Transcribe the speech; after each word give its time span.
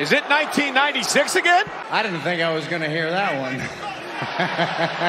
Is 0.00 0.10
it 0.10 0.24
1996 0.24 1.36
again? 1.36 1.66
I 1.90 2.02
didn't 2.02 2.20
think 2.20 2.40
I 2.40 2.54
was 2.54 2.66
going 2.66 2.80
to 2.80 2.88
hear 2.88 3.10
that 3.10 3.38
one. 3.38 3.60